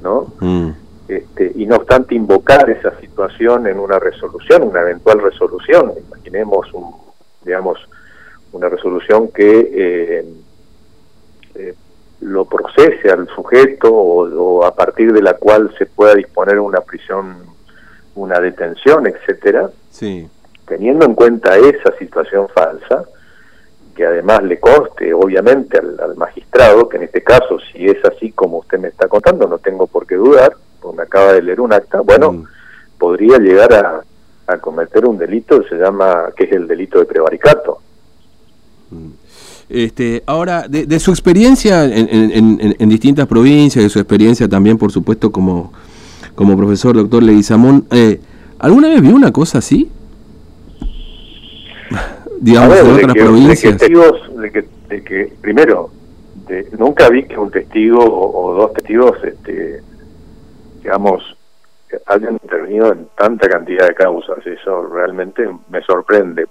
¿no? 0.03 0.33
Mm. 0.41 0.71
Este, 1.09 1.53
y 1.55 1.67
no 1.67 1.77
obstante 1.77 2.15
invocar 2.15 2.71
esa 2.71 2.99
situación 2.99 3.67
en 3.67 3.79
una 3.79 3.99
resolución, 3.99 4.63
una 4.63 4.81
eventual 4.81 5.21
resolución, 5.21 5.93
imaginemos 6.09 6.73
un, 6.73 6.95
digamos, 7.45 7.79
una 8.53 8.69
resolución 8.69 9.29
que 9.29 9.71
eh, 9.75 10.25
eh, 11.57 11.75
lo 12.21 12.47
procese 12.47 13.11
al 13.11 13.29
sujeto 13.29 13.93
o, 13.93 14.65
a 14.65 14.75
partir 14.75 15.13
de 15.13 15.21
la 15.21 15.35
cual 15.35 15.75
se 15.77 15.85
pueda 15.87 16.15
disponer 16.15 16.59
una 16.59 16.81
prisión, 16.81 17.37
una 18.15 18.41
detención, 18.41 19.07
etcétera, 19.07 19.69
sí. 19.91 20.27
teniendo 20.67 21.05
en 21.05 21.15
cuenta 21.15 21.57
esa 21.59 21.95
situación 21.99 22.49
falsa, 22.49 23.05
que 23.95 24.05
además 24.05 24.43
le 24.43 24.59
conste, 24.59 25.15
obviamente, 25.15 25.79
al, 25.79 26.17
magistrado, 26.17 26.89
que 26.89 26.97
en 26.97 27.05
este 27.05 27.23
caso, 27.23 27.59
si 27.73 27.87
es 27.87 28.05
así 28.05 28.33
como 28.33 28.59
usted 28.59 28.79
me 28.79 28.89
está 28.89 29.09
contando, 29.09 29.47
no 29.47 29.59
tengo 29.59 29.87
por 29.87 30.07
qué 30.07 30.17
dudar, 30.17 30.55
porque 30.81 30.97
me 30.97 31.03
acaba 31.05 31.33
de 31.33 31.43
leer 31.43 31.61
un 31.61 31.73
acta, 31.73 32.01
bueno, 32.01 32.33
mm. 32.33 32.47
podría 32.99 33.39
llegar 33.39 33.73
a, 33.73 34.05
cometer 34.61 35.07
un 35.07 35.17
delito 35.17 35.63
que 35.63 35.71
se 35.71 35.77
llama, 35.77 36.27
que 36.37 36.45
es 36.45 36.53
el 36.53 36.69
delito 36.69 36.99
de 36.99 37.07
prevaricato. 37.07 37.79
Mm. 38.91 39.11
Este, 39.71 40.23
ahora, 40.27 40.67
de, 40.69 41.01
su 41.01 41.11
experiencia 41.11 41.85
en, 41.85 42.89
distintas 42.89 43.27
provincias, 43.27 43.83
de 43.83 43.89
su 43.89 43.99
experiencia 43.99 44.47
también, 44.49 44.77
por 44.77 44.93
supuesto, 44.93 45.33
como, 45.33 45.73
como 46.35 46.57
profesor 46.57 46.95
doctor 46.95 47.23
Leguizamón, 47.23 47.87
eh, 47.91 48.21
¿alguna 48.59 48.89
vez 48.89 49.01
vio 49.01 49.15
una 49.15 49.33
cosa 49.33 49.59
así? 49.59 49.91
Digamos, 52.45 52.79
en 52.79 52.91
otras 52.91 53.15
provincias. 53.15 53.79
De 53.79 54.53
que, 54.53 54.65
de 54.89 55.03
que, 55.03 55.33
primero, 55.41 55.91
nunca 56.79 57.09
vi 57.09 57.25
que 57.25 57.39
un 57.39 57.51
testigo 57.51 58.01
o, 58.05 58.55
dos 58.55 58.73
testigos, 58.75 59.17
este, 59.25 59.81
digamos, 60.83 61.37
hayan 62.07 62.35
intervenido 62.35 62.93
en 62.93 63.09
tanta 63.17 63.49
cantidad 63.49 63.89
de 63.89 63.95
causas. 63.95 64.47
Eso 64.47 64.87
realmente 64.87 65.49
me 65.71 65.81
sorprende. 65.83 66.47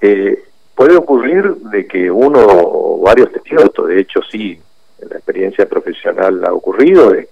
Eh, 0.00 0.44
puede 0.74 0.96
ocurrir 0.96 1.54
de 1.56 1.86
que 1.86 2.10
uno 2.10 2.40
o 2.46 3.00
varios 3.00 3.32
testigos, 3.32 3.70
de 3.88 4.00
hecho 4.00 4.20
sí, 4.30 4.60
en 4.98 5.08
la 5.08 5.16
experiencia 5.16 5.66
profesional 5.66 6.44
ha 6.44 6.52
ocurrido, 6.52 7.10
de, 7.10 7.28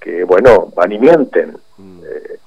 que, 0.00 0.24
bueno, 0.24 0.72
van 0.74 0.90
y 0.90 0.98
mienten. 0.98 1.56
Mm. 1.78 2.00
Eh, 2.04 2.38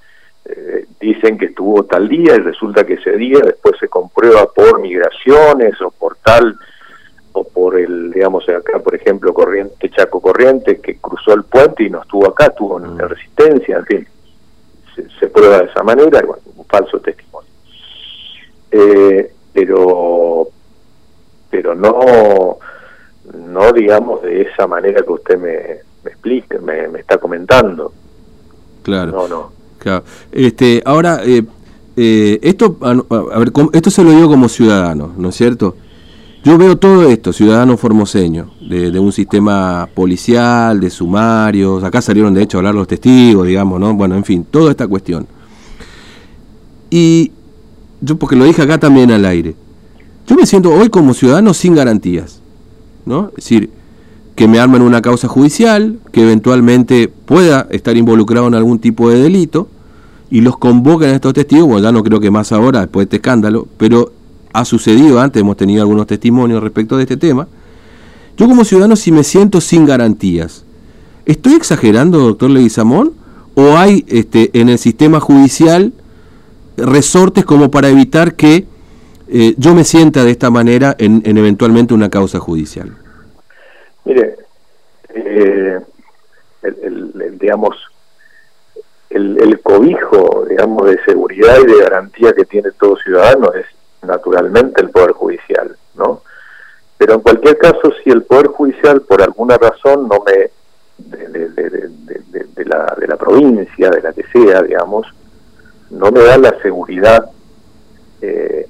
eh, 0.46 0.86
dicen 1.00 1.38
que 1.38 1.46
estuvo 1.46 1.84
tal 1.86 2.08
día 2.08 2.36
y 2.36 2.40
resulta 2.40 2.86
que 2.86 2.94
ese 2.94 3.14
día 3.14 3.40
después 3.44 3.76
se 3.80 3.88
comprueba 3.88 4.46
por 4.54 4.80
migraciones 4.80 5.82
o 5.82 5.90
por 5.90 6.18
tal 6.18 6.56
o 7.32 7.44
por 7.44 7.80
el, 7.80 8.12
digamos, 8.12 8.48
acá 8.48 8.80
por 8.80 8.96
ejemplo, 8.96 9.34
Corriente, 9.34 9.90
Chaco 9.90 10.22
Corriente, 10.22 10.80
que 10.80 10.98
cruzó 10.98 11.34
el 11.34 11.44
puente 11.44 11.84
y 11.84 11.90
no 11.90 12.02
estuvo 12.02 12.28
acá, 12.28 12.46
estuvo 12.46 12.80
en 12.80 12.94
mm. 12.94 13.00
resistencia, 13.00 13.78
en 13.78 13.86
fin, 13.86 14.08
se, 15.20 15.28
prueba 15.28 15.60
de 15.60 15.66
esa 15.66 15.84
manera, 15.84 16.20
y 16.22 16.26
bueno, 16.26 16.44
un 16.56 16.66
falso 16.66 17.00
testimonio. 17.00 17.50
Eh, 18.72 19.32
pero, 19.52 20.48
pero 21.50 21.76
no, 21.76 22.60
no 23.34 23.74
digamos 23.74 24.22
de 24.22 24.44
esa 24.44 24.68
manera 24.68 25.02
que 25.02 25.12
usted 25.12 25.38
me, 25.38 25.80
me 26.04 26.12
explica, 26.12 26.60
me, 26.60 26.88
me 26.88 27.00
está 27.00 27.18
comentando. 27.18 27.92
Claro. 28.84 29.12
No, 29.12 29.28
no. 29.28 29.55
Este, 30.32 30.82
ahora, 30.86 31.22
eh, 31.24 31.44
eh, 31.98 32.40
esto, 32.42 32.78
a, 32.82 33.38
ver, 33.40 33.52
esto 33.74 33.90
se 33.90 34.04
lo 34.04 34.12
digo 34.12 34.28
como 34.28 34.50
ciudadano, 34.50 35.12
¿no 35.18 35.30
es 35.30 35.36
cierto? 35.36 35.76
Yo 36.44 36.58
veo 36.58 36.78
todo 36.78 37.10
esto, 37.10 37.34
ciudadano 37.34 37.76
formoseño, 37.76 38.52
de, 38.62 39.00
un 39.00 39.12
sistema 39.12 39.90
policial, 39.94 40.80
de 40.80 40.90
sumarios, 40.92 41.84
acá 41.84 42.02
salieron 42.02 42.34
de 42.34 42.44
hecho 42.44 42.58
a 42.58 42.60
hablar 42.60 42.76
los 42.76 42.88
testigos, 42.88 43.48
digamos, 43.48 43.80
¿no? 43.80 43.94
Bueno, 43.96 44.16
en 44.16 44.24
fin, 44.24 44.46
toda 44.50 44.70
esta 44.70 44.88
cuestión. 44.88 45.26
Y 46.92 47.32
yo, 48.02 48.18
porque 48.18 48.36
lo 48.36 48.46
dije 48.46 48.62
acá 48.62 48.78
también 48.78 49.10
al 49.12 49.26
aire, 49.26 49.56
yo 50.28 50.36
me 50.36 50.46
siento 50.46 50.72
hoy 50.72 50.90
como 50.90 51.14
ciudadano 51.16 51.54
sin 51.54 51.74
garantías, 51.74 52.42
¿no? 53.06 53.30
Es 53.30 53.46
decir, 53.46 53.72
que 54.36 54.48
me 54.48 54.60
armen 54.60 54.82
una 54.82 55.02
causa 55.02 55.28
judicial, 55.28 56.00
que 56.12 56.22
eventualmente 56.22 57.08
pueda 57.08 57.68
estar 57.72 57.96
involucrado 57.96 58.48
en 58.48 58.56
algún 58.56 58.80
tipo 58.80 59.10
de 59.10 59.20
delito, 59.20 59.70
y 60.36 60.42
los 60.42 60.58
convocan 60.58 61.12
a 61.12 61.16
estos 61.16 61.34
testigos, 61.34 61.66
bueno, 61.66 61.82
ya 61.82 61.94
no 61.94 62.04
creo 62.04 62.20
que 62.20 62.30
más 62.30 62.52
ahora, 62.52 62.82
después 62.82 63.06
de 63.06 63.06
este 63.06 63.16
escándalo, 63.16 63.70
pero 63.78 64.12
ha 64.52 64.66
sucedido 64.66 65.22
antes, 65.22 65.40
hemos 65.40 65.56
tenido 65.56 65.82
algunos 65.82 66.08
testimonios 66.08 66.62
respecto 66.62 66.98
de 66.98 67.04
este 67.04 67.16
tema. 67.16 67.48
Yo 68.36 68.46
como 68.46 68.66
ciudadano 68.66 68.98
si 68.98 69.14
me 69.14 69.24
siento 69.24 69.62
sin 69.62 69.86
garantías, 69.86 70.66
¿estoy 71.26 71.54
exagerando, 71.54 72.20
doctor 72.20 72.50
Leguizamón? 72.50 73.14
¿O 73.54 73.78
hay 73.78 74.04
este, 74.10 74.50
en 74.60 74.68
el 74.68 74.78
sistema 74.78 75.22
judicial 75.22 75.94
resortes 76.76 77.46
como 77.46 77.72
para 77.72 77.88
evitar 77.88 78.36
que 78.36 78.66
eh, 79.30 79.56
yo 79.58 79.74
me 79.74 79.86
sienta 79.86 80.26
de 80.26 80.32
esta 80.32 80.50
manera 80.50 80.98
en, 81.00 81.22
eventualmente 81.26 81.94
una 81.94 82.10
causa 82.10 82.40
judicial? 82.40 82.92
Mire, 84.04 84.36
eh, 85.14 85.80
el, 86.62 87.38
digamos, 87.40 87.78
el, 89.16 89.60
cobijo, 89.62 90.46
digamos, 90.50 90.88
de 90.88 91.00
seguridad 91.06 91.58
y 91.62 91.66
de 91.66 91.80
garantía 91.80 92.34
que 92.34 92.46
tiene 92.46 92.72
todo 92.72 92.98
ciudadano 92.98 93.54
es 93.54 93.66
naturalmente 94.06 94.82
el 94.82 94.90
Poder 94.90 95.12
Judicial, 95.12 95.76
¿no? 95.96 96.22
Pero 96.98 97.16
en 97.16 97.22
cualquier 97.22 97.58
caso, 97.58 97.94
si 98.04 98.10
el 98.10 98.24
Poder 98.24 98.48
Judicial 98.48 99.02
por 99.02 99.22
alguna 99.22 99.58
razón 99.58 100.08
no 100.08 100.24
me, 100.26 100.52
de, 100.98 102.66
la, 102.66 102.96
de 103.00 103.08
la 103.08 103.16
provincia, 103.16 103.90
de 103.90 104.02
la 104.02 104.14
que 104.14 104.24
sea, 104.24 104.62
digamos, 104.62 105.08
no 105.90 106.12
me 106.12 106.22
da 106.22 106.38
la 106.38 106.60
seguridad 106.62 107.30
eh, 108.22 108.68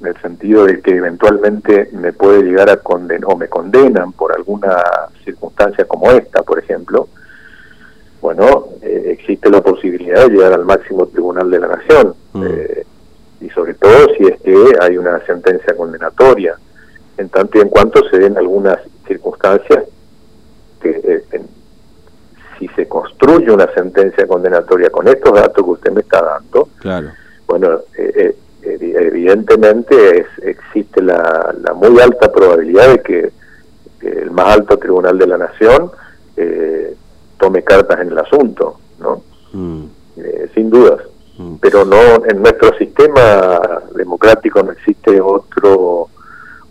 en 0.00 0.06
el 0.06 0.20
sentido 0.20 0.64
de 0.64 0.80
que 0.80 0.96
eventualmente 0.96 1.90
me 1.92 2.12
puede 2.12 2.42
llegar 2.42 2.70
a 2.70 2.76
condenar 2.78 3.30
o 3.30 3.36
me 3.36 3.48
condenan 3.48 4.12
por 4.12 4.32
alguna 4.32 4.82
circunstancia 5.24 5.84
como 5.86 6.10
esta, 6.12 6.42
por 6.42 6.58
ejemplo, 6.58 7.08
bueno, 8.20 8.68
eh, 8.82 9.16
existe 9.18 9.50
la 9.50 9.60
posibilidad 9.60 10.26
de 10.26 10.30
llegar 10.30 10.52
al 10.52 10.64
máximo 10.64 11.06
tribunal 11.06 11.50
de 11.50 11.60
la 11.60 11.68
nación. 11.68 12.14
Mm. 12.32 12.44
Eh, 12.46 12.86
y 13.40 13.50
sobre 13.50 13.74
todo 13.74 14.08
si 14.16 14.26
es 14.26 14.40
que 14.40 14.76
hay 14.80 14.96
una 14.96 15.24
sentencia 15.26 15.76
condenatoria, 15.76 16.56
en 17.18 17.28
tanto 17.28 17.58
y 17.58 17.60
en 17.62 17.68
cuanto 17.68 18.08
se 18.08 18.18
den 18.18 18.36
algunas 18.36 18.78
circunstancias 19.06 19.84
que 20.80 20.90
eh, 20.90 21.40
si 22.58 22.68
se 22.68 22.88
construye 22.88 23.50
una 23.50 23.72
sentencia 23.74 24.26
condenatoria 24.26 24.90
con 24.90 25.06
estos 25.08 25.34
datos 25.34 25.64
que 25.64 25.70
usted 25.70 25.92
me 25.92 26.00
está 26.00 26.22
dando, 26.22 26.68
claro. 26.78 27.10
bueno, 27.46 27.80
evidentemente 28.62 30.20
es, 30.20 30.26
existe 30.42 31.02
la, 31.02 31.54
la, 31.62 31.74
muy 31.74 32.00
alta 32.00 32.32
probabilidad 32.32 32.92
de 32.92 33.02
que, 33.02 33.32
el 34.00 34.30
más 34.30 34.54
alto 34.54 34.78
tribunal 34.78 35.18
de 35.18 35.26
la 35.26 35.38
nación 35.38 35.90
eh, 36.36 36.94
tome 37.38 37.62
cartas 37.62 38.00
en 38.00 38.08
el 38.08 38.18
asunto, 38.18 38.78
¿no? 38.98 39.22
Mm. 39.52 39.84
Eh, 40.16 40.50
sin 40.54 40.70
dudas. 40.70 41.00
Mm. 41.38 41.54
Pero 41.60 41.84
no 41.84 42.24
en 42.26 42.40
nuestro 42.40 42.76
sistema 42.76 43.60
democrático 43.94 44.62
no 44.62 44.72
existe 44.72 45.20
otro 45.20 46.08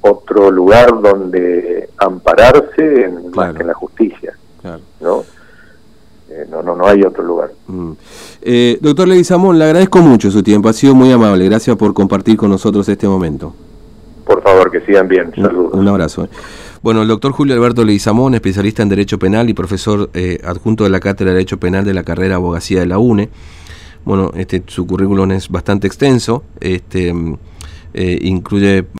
otro 0.01 0.51
lugar 0.51 1.01
donde 1.01 1.89
ampararse 1.97 3.05
en, 3.05 3.31
más 3.31 3.55
que 3.55 3.61
en 3.61 3.67
la 3.67 3.73
justicia, 3.73 4.37
¿no? 5.01 5.23
Eh, 6.29 6.45
no, 6.49 6.61
no, 6.61 6.75
no 6.75 6.87
hay 6.87 7.01
otro 7.03 7.23
lugar. 7.23 7.51
Mm. 7.67 7.91
Eh, 8.41 8.77
doctor 8.81 9.07
Leguizamón, 9.07 9.57
le 9.57 9.65
agradezco 9.65 9.99
mucho 9.99 10.29
su 10.29 10.43
tiempo, 10.43 10.69
ha 10.69 10.73
sido 10.73 10.93
muy 10.93 11.11
amable, 11.11 11.45
gracias 11.45 11.75
por 11.75 11.93
compartir 11.93 12.37
con 12.37 12.51
nosotros 12.51 12.87
este 12.87 13.07
momento. 13.07 13.53
Por 14.25 14.41
favor, 14.41 14.71
que 14.71 14.81
sigan 14.81 15.07
bien, 15.07 15.31
saludos. 15.35 15.73
Un, 15.73 15.87
abrazo. 15.87 16.27
Bueno, 16.85 17.01
el 17.01 17.07
doctor 17.07 17.31
Julio 17.31 17.55
Alberto 17.55 17.83
Leguizamón, 17.83 18.35
especialista 18.35 18.83
en 18.83 18.89
Derecho 18.89 19.17
Penal 19.17 19.49
y 19.49 19.55
profesor 19.55 20.11
eh, 20.13 20.39
adjunto 20.43 20.83
de 20.83 20.91
la 20.91 20.99
Cátedra 20.99 21.31
de 21.31 21.37
Derecho 21.37 21.59
Penal 21.59 21.83
de 21.83 21.95
la 21.95 22.03
carrera 22.03 22.35
Abogacía 22.35 22.79
de 22.81 22.85
la 22.85 22.99
UNE. 22.99 23.29
Bueno, 24.03 24.31
este, 24.35 24.61
su 24.67 24.85
currículum 24.85 25.31
es 25.31 25.49
bastante 25.49 25.87
extenso, 25.87 26.43
este, 26.59 27.11
eh, 27.95 28.19
incluye 28.21 28.85